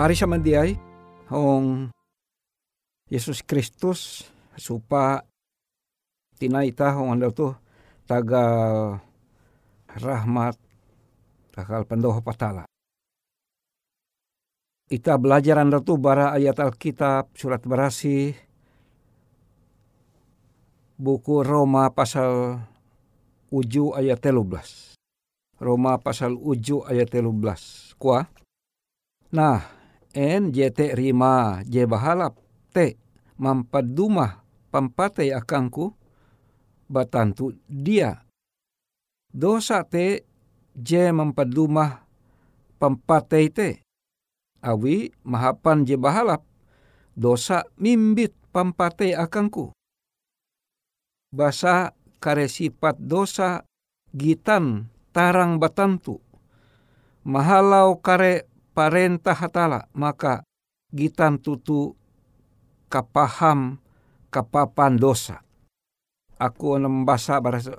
[0.00, 0.64] Pari sama dia
[1.28, 1.92] hong
[3.12, 4.24] Yesus Kristus
[4.56, 5.20] supa
[6.40, 7.52] tina ita hong anda tu
[8.08, 8.96] tagal
[9.92, 10.56] rahmat
[11.52, 12.64] tagal pendoh patala.
[14.88, 18.32] Ita belajar anda tu bara ayat Alkitab surat berasi
[20.96, 22.56] buku Roma pasal
[23.52, 24.96] uju ayat 13.
[25.60, 28.00] Roma pasal uju ayat 13.
[28.00, 28.24] Kuah.
[29.36, 29.79] Nah,
[30.14, 32.34] en jete rima je bahalap
[32.74, 32.98] te
[33.38, 35.94] mampadumah pampate akangku
[36.90, 38.26] batantu dia.
[39.30, 40.26] Dosa te
[40.74, 42.02] je mampadumah
[42.82, 43.68] pampate te.
[44.60, 46.42] Awi mahapan je bahalap
[47.14, 49.70] dosa mimbit pampate akangku.
[51.30, 53.62] Basa kare sifat dosa
[54.10, 56.18] gitan tarang batantu.
[57.22, 60.46] Mahalau kare parentah hatala maka
[60.90, 61.94] gitan tutu
[62.90, 63.78] kapaham
[64.30, 65.42] kapapan dosa.
[66.40, 67.76] Aku bahasa bahasa,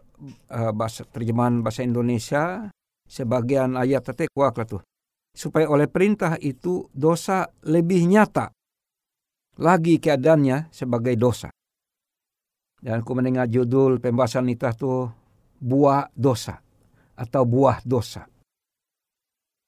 [0.53, 2.69] uh, bahasa terjemahan bahasa Indonesia
[3.09, 4.85] sebagian ayat tete kuak tuh.
[5.31, 8.51] Supaya oleh perintah itu dosa lebih nyata
[9.57, 11.49] lagi keadaannya sebagai dosa.
[12.81, 15.09] Dan aku mendengar judul pembahasan itu tuh
[15.61, 16.57] buah dosa
[17.13, 18.25] atau buah dosa.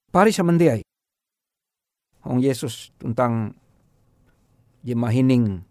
[0.09, 0.93] Pari semendiai.
[2.23, 3.55] Hong Yesus tentang
[4.83, 5.63] jemahining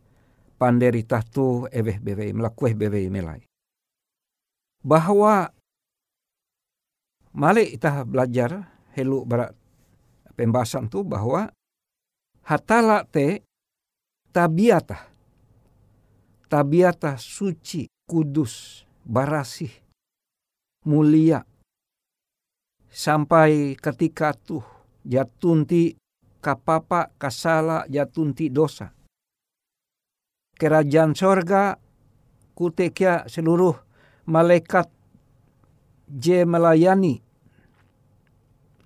[0.61, 3.45] panderi tahtu eweh bewe melakueh bewe melai.
[4.85, 5.49] Bahwa
[7.33, 9.57] malik kita belajar helu barat
[10.37, 11.49] pembahasan tu bahwa
[12.45, 13.41] hatala te
[14.33, 15.09] tabiata
[16.53, 19.73] tabiata suci kudus barasih
[20.85, 21.41] mulia
[22.93, 24.65] sampai ketika tuh
[25.01, 25.97] jatunti
[26.43, 28.91] kapapa kasala jatunti dosa.
[30.59, 31.79] Kerajaan sorga
[32.59, 33.79] kutekia seluruh
[34.27, 34.91] malaikat
[36.11, 37.23] je melayani.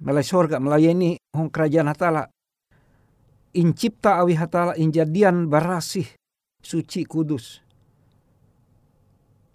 [0.04, 2.28] Malai sorga melayani hong kerajaan hatala.
[3.56, 6.04] Incipta awi hatala injadian barasih
[6.60, 7.64] suci kudus.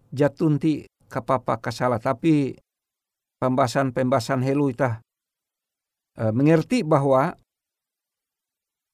[0.10, 2.58] Jatunti kapapa kasala tapi
[3.40, 5.02] pembahasan-pembahasan helu ita
[6.18, 7.38] uh, mengerti bahwa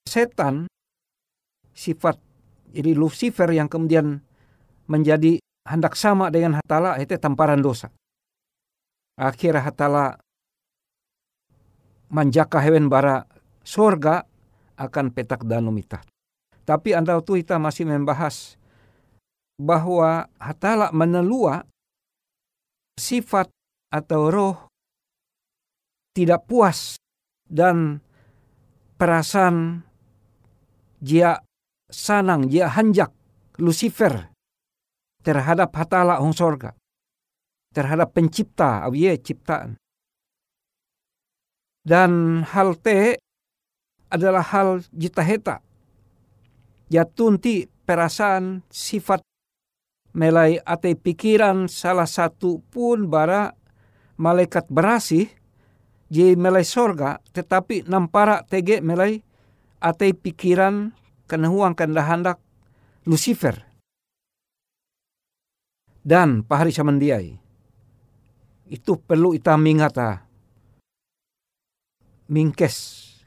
[0.07, 0.71] setan
[1.75, 2.18] sifat
[2.71, 4.24] jadi Lucifer yang kemudian
[4.88, 7.92] menjadi hendak sama dengan hatala itu tamparan dosa.
[9.19, 10.15] Akhirnya hatala
[12.07, 13.27] manjaka hewan bara
[13.68, 14.24] sorga
[14.80, 16.00] akan petak danumita.
[16.68, 18.56] Tapi anda tuh kita masih membahas
[19.58, 21.65] bahwa hatala menelua
[23.00, 23.50] sifat
[23.89, 24.58] atau roh
[26.12, 27.00] tidak puas
[27.48, 28.03] dan
[29.00, 29.87] perasaan
[30.98, 31.39] dia
[31.88, 33.13] sanang, dia hanjak
[33.58, 34.30] Lucifer
[35.25, 36.74] terhadap hatala hong sorga.
[37.74, 39.77] Terhadap pencipta, awiye ciptaan.
[41.84, 43.18] Dan hal te
[44.12, 45.60] adalah hal jita heta.
[46.88, 49.24] Jatunti perasaan sifat
[50.16, 53.54] melai ate pikiran salah satu pun bara
[54.18, 55.30] malaikat berasih
[56.08, 59.26] je melai sorga tetapi nampara tege melai
[59.81, 60.93] atei pikiran
[61.29, 62.39] kenahuang hendak
[63.07, 63.63] Lucifer.
[66.03, 67.36] Dan pahari samandiai.
[68.67, 70.24] Itu perlu kita mingata.
[72.27, 72.75] Mingkes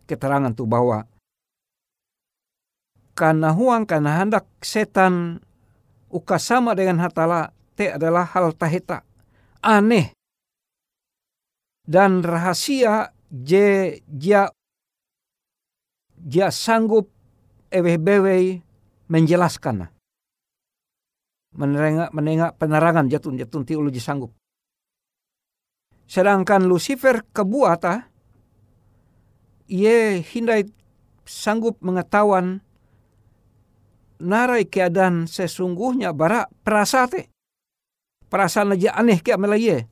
[0.04, 1.08] keterangan tu bahwa
[3.16, 5.44] karena huang karena hendak setan
[6.08, 9.04] uka sama dengan hatala te adalah hal taheta
[9.60, 10.12] aneh
[11.84, 14.48] dan rahasia je dia
[16.20, 17.08] dia sanggup
[17.72, 18.60] ewe-bewe
[19.08, 19.88] menjelaskan.
[21.50, 24.30] Menengak, menengak penerangan jatun-jatun teologi sanggup.
[26.06, 28.06] Sedangkan Lucifer kebuata,
[29.66, 30.70] ia hindai
[31.26, 32.62] sanggup mengetahuan
[34.22, 37.30] narai keadaan sesungguhnya bara perasate.
[38.30, 39.90] Perasaan aja aneh kia melaye.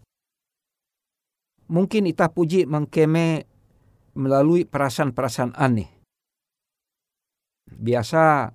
[1.67, 3.51] Mungkin ita puji mengkeme
[4.15, 5.98] melalui perasaan-perasaan aneh
[7.77, 8.53] biasa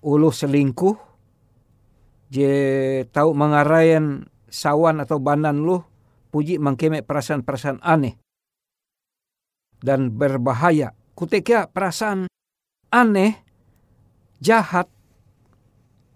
[0.00, 0.96] ulu selingkuh
[2.32, 2.52] je
[3.12, 5.84] tahu mengarayan sawan atau banan lu
[6.32, 8.16] puji mengkemek perasaan-perasaan aneh.
[9.76, 10.96] Dan berbahaya.
[11.16, 12.28] Kutekia perasaan
[12.92, 13.36] aneh
[14.40, 14.88] jahat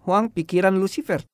[0.05, 1.25] huang pikiran Lucifer.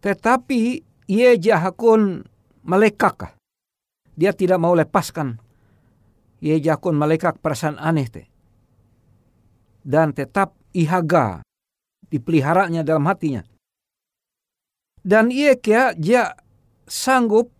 [0.00, 0.60] Tetapi
[1.08, 2.24] ia jahakun
[2.64, 3.36] melekak
[4.12, 5.40] dia tidak mau lepaskan.
[6.42, 8.22] Ia jakon malaikat perasaan aneh te.
[9.82, 11.42] Dan tetap ihaga
[12.06, 13.42] dipeliharanya dalam hatinya.
[15.02, 16.38] Dan ia kia dia
[16.86, 17.50] sanggup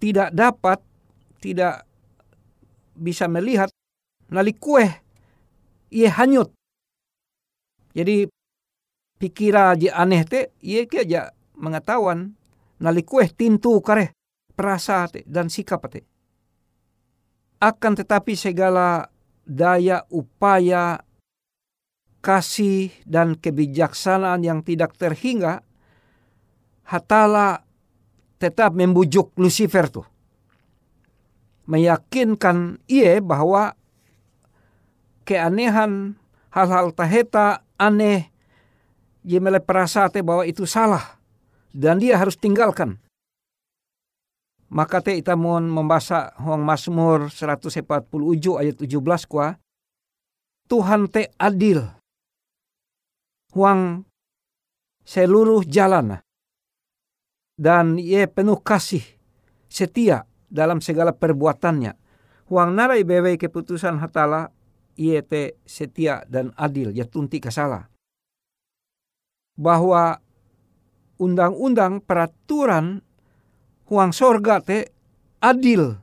[0.00, 0.80] tidak dapat
[1.44, 1.84] tidak
[2.96, 3.68] bisa melihat
[4.32, 4.88] nali kue
[5.92, 6.48] ia hanyut.
[7.92, 8.24] Jadi
[9.20, 11.22] pikira aja aneh te ia kia aja
[11.60, 12.32] mengetahuan
[12.80, 14.16] nali kue tintu kare
[14.56, 16.00] perasa te dan sikap te.
[17.60, 19.08] Akan tetapi segala
[19.44, 21.04] daya upaya
[22.24, 25.60] kasih dan kebijaksanaan yang tidak terhingga
[26.84, 27.64] Hatala
[28.36, 30.04] tetap membujuk Lucifer tuh.
[31.64, 33.72] Meyakinkan ia bahwa
[35.24, 36.20] keanehan
[36.52, 38.28] hal-hal taheta aneh
[39.24, 41.16] jemele perasate bahwa itu salah
[41.72, 43.00] dan dia harus tinggalkan.
[44.74, 48.10] Maka te ita mohon membaca Huang Mazmur 147
[48.58, 49.54] ayat 17 kuah.
[50.66, 51.78] Tuhan te adil.
[53.54, 54.02] Huang
[55.06, 56.18] seluruh jalan
[57.54, 59.04] dan ia penuh kasih
[59.70, 61.94] setia dalam segala perbuatannya.
[62.50, 64.50] Huang narai bewe keputusan hatala
[64.98, 67.86] ia te setia dan adil ya tunti salah.
[69.54, 70.18] Bahwa
[71.22, 73.06] undang-undang peraturan
[73.88, 74.92] huang sorga te
[75.40, 75.98] adil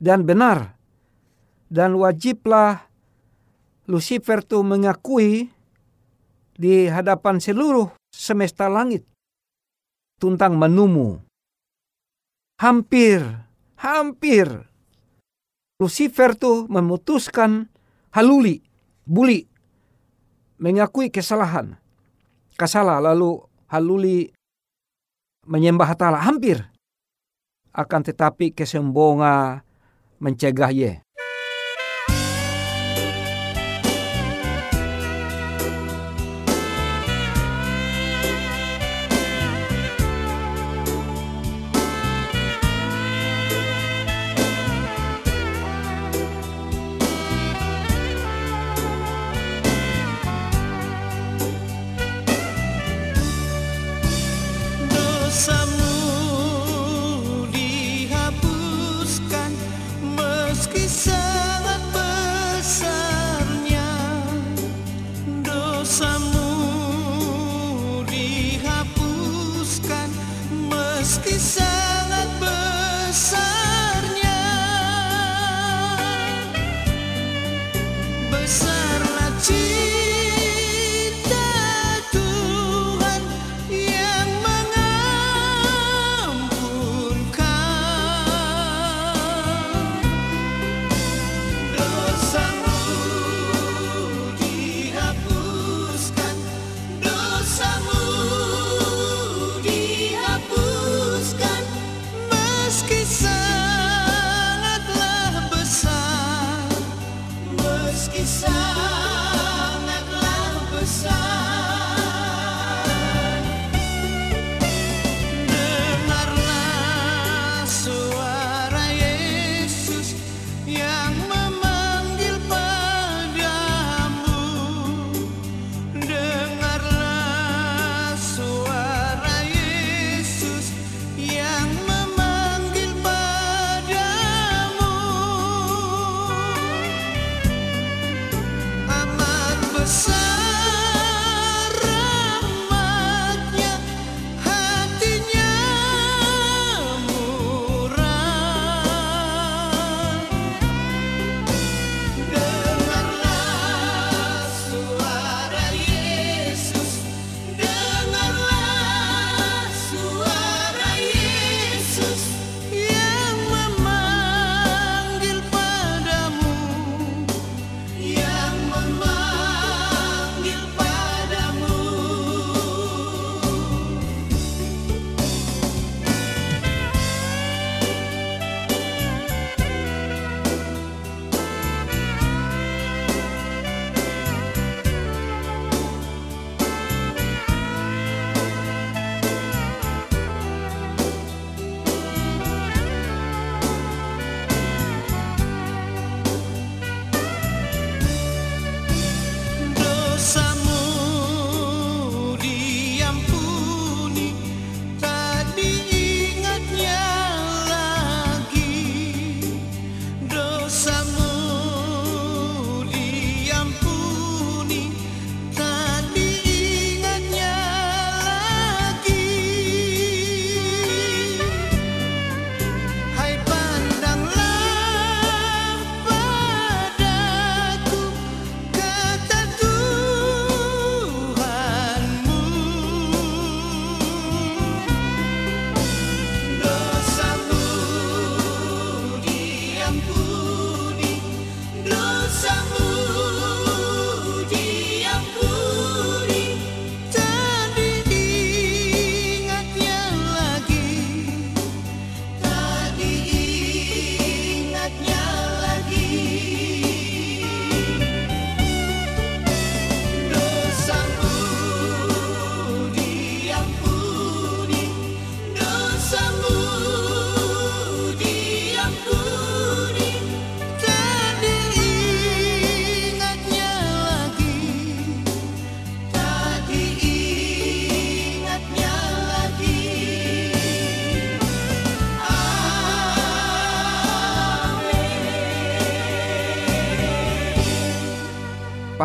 [0.00, 0.76] dan benar.
[1.68, 2.88] Dan wajiblah
[3.88, 5.48] Lucifer tu mengakui
[6.56, 9.04] di hadapan seluruh semesta langit
[10.20, 11.22] tuntang menumu.
[12.58, 13.22] Hampir,
[13.78, 14.66] hampir.
[15.78, 17.70] Lucifer tuh memutuskan
[18.10, 18.60] haluli,
[19.06, 19.46] buli,
[20.58, 21.78] mengakui kesalahan.
[22.58, 23.38] Kasalah lalu
[23.70, 24.26] haluli
[25.46, 26.66] menyembah ta'ala hampir.
[27.72, 29.62] Akan tetapi kesembonga
[30.18, 31.02] mencegah ye.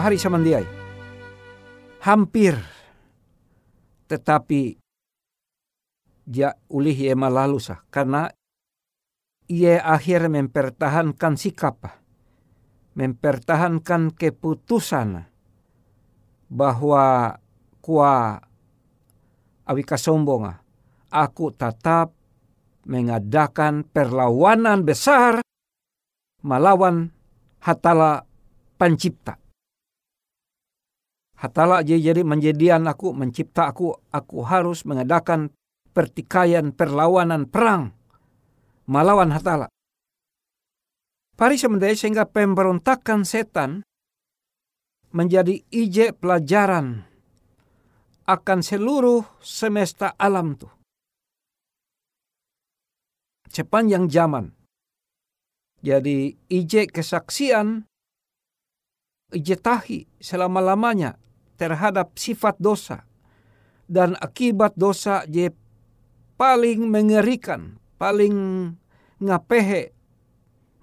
[0.03, 0.67] Pahari samandiai.
[2.03, 2.59] Hampir
[4.11, 4.75] tetapi
[6.27, 8.27] dia ulih ia malalu sah karena
[9.47, 11.87] ia akhir mempertahankan sikap
[12.99, 15.23] mempertahankan keputusan
[16.51, 17.39] bahwa
[17.79, 18.43] kuah
[19.71, 20.59] awi kasombonga
[21.15, 22.11] aku tetap
[22.83, 25.39] mengadakan perlawanan besar
[26.43, 27.15] melawan
[27.63, 28.27] hatala
[28.75, 29.39] pencipta.
[31.43, 35.51] Hatala jadi menjadian aku, mencipta aku, aku harus mengadakan
[35.91, 37.91] pertikaian, perlawanan, perang
[38.87, 39.67] melawan hatala.
[41.35, 43.83] Pari sementara sehingga pemberontakan setan
[45.11, 47.03] menjadi ije pelajaran
[48.23, 50.71] akan seluruh semesta alam tuh.
[53.51, 54.55] Sepanjang zaman.
[55.83, 57.83] Jadi ije kesaksian,
[59.35, 61.19] ije tahi selama-lamanya
[61.63, 63.07] terhadap sifat dosa.
[63.87, 65.47] Dan akibat dosa je
[66.35, 68.35] paling mengerikan, paling
[69.23, 69.95] ngapehe,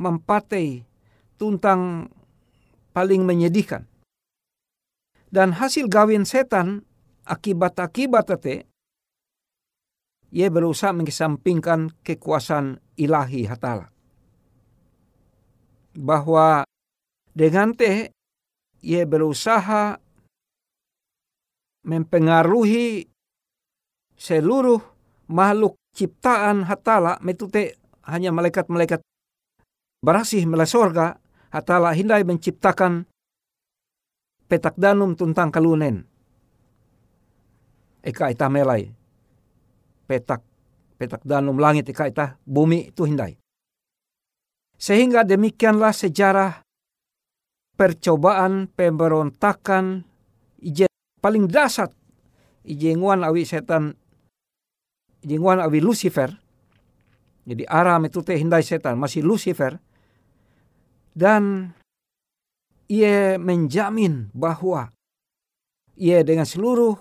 [0.01, 0.89] mempatei,
[1.37, 2.09] tuntang
[2.97, 3.85] paling menyedihkan.
[5.29, 6.89] Dan hasil gawin setan
[7.29, 8.65] akibat-akibat tete,
[10.33, 13.93] ia berusaha mengesampingkan kekuasaan ilahi hatala.
[15.95, 16.65] Bahwa
[17.35, 18.11] dengan teh
[18.81, 20.01] ia berusaha
[21.87, 23.09] mempengaruhi
[24.19, 24.81] seluruh
[25.31, 29.01] makhluk ciptaan hatala metute hanya malaikat-malaikat
[30.05, 31.17] berasih melalui sorga
[31.53, 33.07] hatala hindai menciptakan
[34.51, 36.03] petak danum tuntang kalunen.
[38.03, 38.91] Eka ita melai.
[40.11, 40.43] Petak
[40.99, 43.39] petak danum langit eka ita bumi itu hindai.
[44.75, 46.65] Sehingga demikianlah sejarah
[47.79, 50.03] percobaan pemberontakan
[50.59, 50.90] ije
[51.21, 51.93] paling dasar
[52.65, 53.97] ije nguan awi setan
[55.25, 56.33] ije nguan awi Lucifer
[57.49, 59.81] jadi Aram itu teh hindai setan masih Lucifer
[61.17, 61.73] dan
[62.91, 64.91] ia menjamin bahwa
[65.95, 66.99] ia dengan seluruh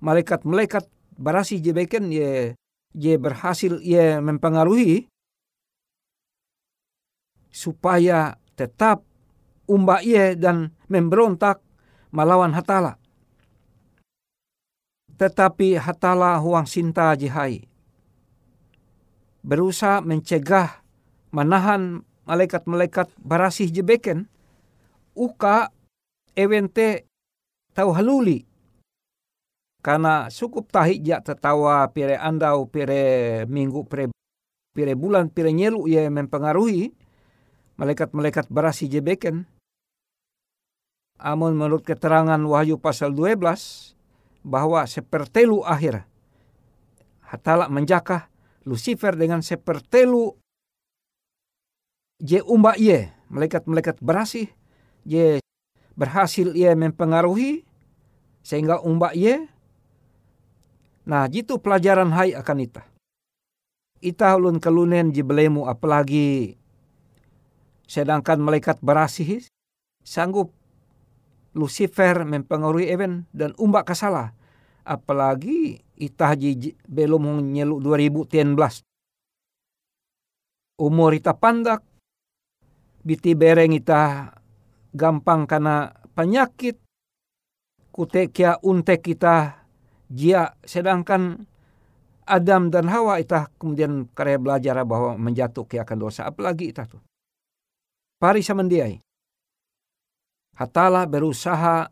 [0.00, 0.88] malaikat-malaikat
[1.20, 2.56] barasi jebeken ia,
[2.96, 5.06] ia berhasil ia mempengaruhi
[7.52, 9.04] supaya tetap
[9.68, 11.62] umba ia dan memberontak
[12.10, 12.99] melawan hatala.
[15.20, 17.68] Tetapi hatala huang sinta jihai.
[19.44, 20.80] Berusaha mencegah
[21.28, 24.32] menahan malaikat-malaikat barasih jebeken
[25.12, 25.68] uka
[26.32, 27.04] evente
[27.76, 28.48] tau haluli.
[29.84, 34.12] Karena cukup tahi ja tertawa pire andau pire minggu pire,
[34.72, 36.92] pire bulan pire nyelu ia mempengaruhi
[37.76, 39.44] malaikat-malaikat barasi jebeken.
[41.20, 43.99] Amun menurut keterangan Wahyu pasal 12
[44.40, 46.04] bahwa sepertelu akhir
[47.24, 48.26] hatala menjakah
[48.64, 50.36] Lucifer dengan sepertelu
[52.20, 54.52] je umba ye malaikat-malaikat berasih
[55.08, 55.40] ye
[55.96, 57.64] berhasil ia mempengaruhi
[58.40, 59.48] sehingga umba ye.
[61.04, 62.82] Nah, jitu pelajaran hai akan ita.
[64.00, 66.56] Ita ulun kelunen jibelemu apalagi
[67.84, 69.44] sedangkan malaikat berasih
[70.06, 70.54] sanggup
[71.54, 74.32] Lucifer mempengaruhi even dan umba kasalah.
[74.86, 78.56] Apalagi ita haji belum nyelu 2010.
[80.80, 81.84] Umur ita pandak,
[83.04, 84.32] biti bereng ita
[84.92, 86.80] gampang karena penyakit
[87.90, 89.66] kutekia untek kita
[90.10, 91.46] jia sedangkan
[92.26, 97.02] Adam dan Hawa ita kemudian karya belajar bahwa menjatuh ke akan dosa apalagi ita tuh
[98.22, 99.02] pari samandiai
[100.60, 101.88] Hatala berusaha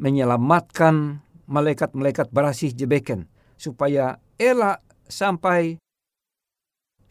[0.00, 3.28] menyelamatkan malaikat-malaikat berasih jebeken
[3.60, 5.76] supaya elak sampai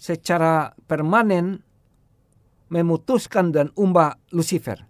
[0.01, 1.62] secara permanen
[2.73, 4.82] memutuskan dan umbah Lucifer.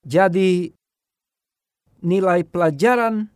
[0.00, 0.72] Jadi
[2.00, 3.28] nilai pelajaran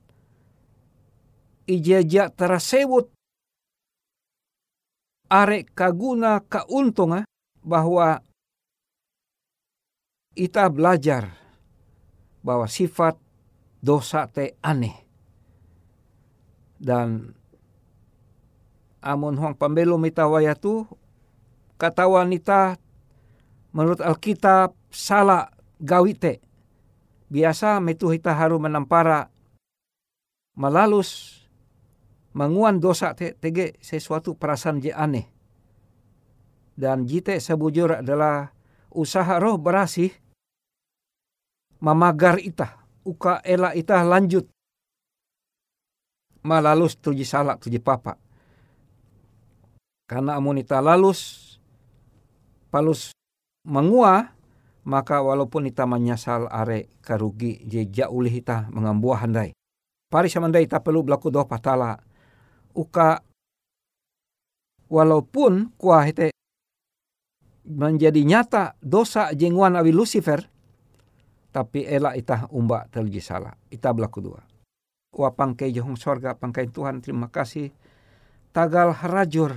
[1.68, 3.12] ijajak terasewut
[5.28, 7.28] arek kaguna keuntungan
[7.60, 8.24] bahwa
[10.38, 11.34] kita belajar
[12.46, 13.18] bahwa sifat
[13.82, 14.94] dosa te aneh.
[16.78, 17.34] Dan
[19.02, 20.86] amun huang pembelum ita wayatu
[21.74, 22.78] kata wanita
[23.74, 25.50] menurut Alkitab salah
[25.82, 26.38] gawite.
[27.28, 29.28] Biasa metu kita harus menampara
[30.54, 31.42] melalus
[32.30, 35.26] menguan dosa te, tege sesuatu perasaan je aneh.
[36.78, 38.54] Dan jite sebujur adalah
[38.94, 40.14] usaha roh berasih
[41.78, 44.46] mamagar ita, uka ela ita lanjut
[46.42, 48.16] malalus tuji salak tuji papa.
[50.08, 51.52] Karena amun ita lalus
[52.72, 53.12] palus
[53.68, 54.32] mengua
[54.88, 59.52] maka walaupun ita menyasal are karugi je ulih ita mengambuah handai.
[60.08, 62.00] Pari samandai ita perlu berlaku doa patala.
[62.72, 63.20] Uka
[64.88, 66.32] walaupun kuah ite
[67.68, 70.40] menjadi nyata dosa jenguan awi Lucifer,
[71.50, 73.56] tapi elak ita umba terluji salah.
[73.72, 74.40] Ita berlaku dua.
[75.12, 77.72] Wa pangkai johong sorga, pangkai Tuhan terima kasih.
[78.52, 79.56] Tagal harajur,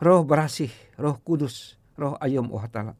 [0.00, 2.96] roh berasih, roh kudus, roh ayom ta'ala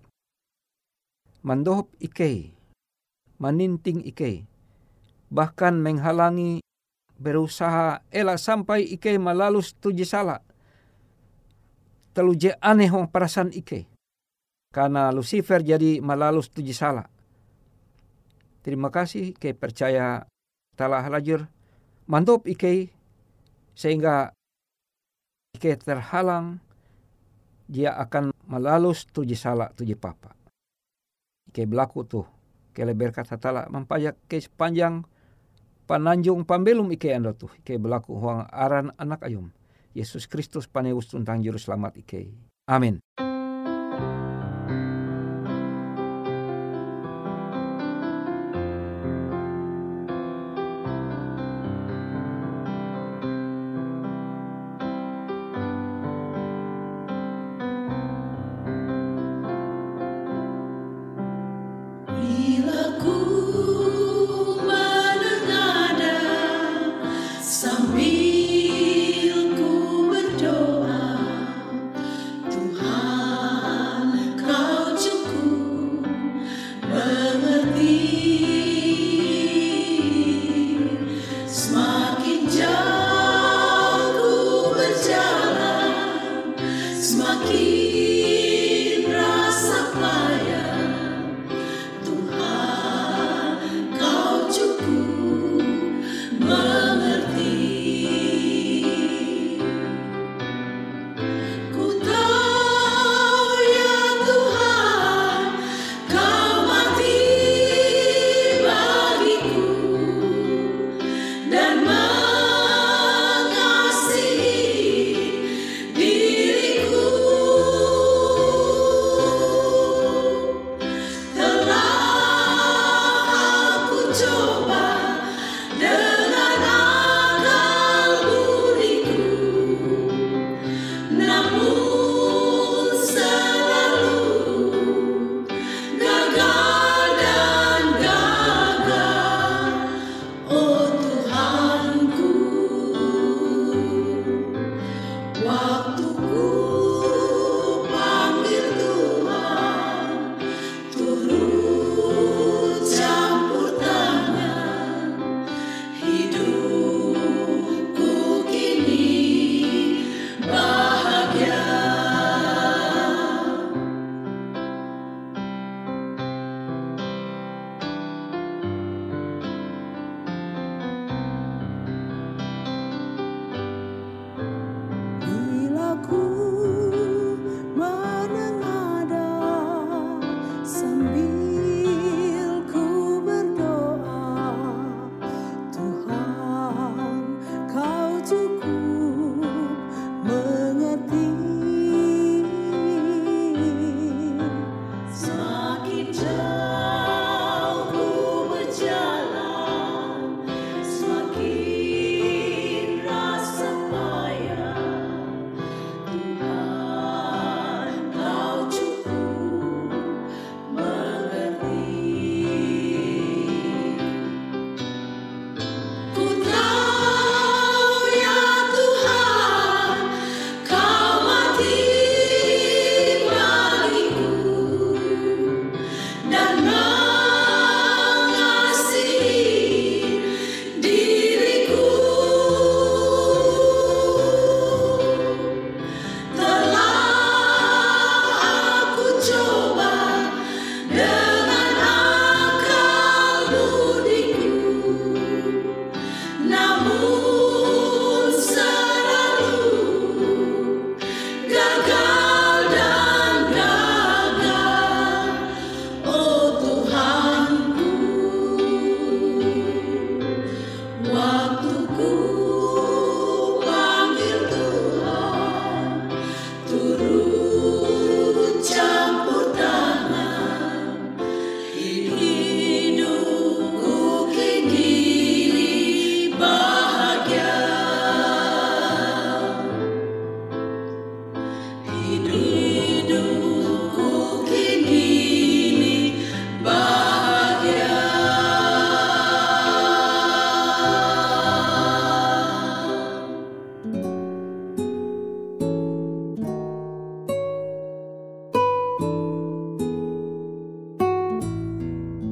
[1.43, 2.55] mandohop ikei,
[3.43, 4.47] maninting ikei,
[5.29, 6.63] bahkan menghalangi
[7.19, 10.41] berusaha elak sampai ikei malalus tuji salah.
[12.15, 13.91] Teluje aneh hong perasaan ikei.
[14.73, 17.05] Karena Lucifer jadi malalus tuji salah.
[18.63, 20.27] Terima kasih ke percaya
[20.79, 21.51] telah lajur
[22.07, 22.95] mantop ikei
[23.75, 24.31] sehingga
[25.59, 26.63] ikei terhalang
[27.67, 30.35] dia akan malalus tuji salah tuji papa.
[31.51, 32.23] Ke belaku tu
[32.73, 35.05] ke leber kata tala mampajak ke sepanjang
[35.85, 39.51] pananjung pambelum ike anda tu ke belaku huang aran anak ayum.
[39.93, 42.33] Yesus Kristus paneus tentang juru selamat ike
[42.65, 42.97] amin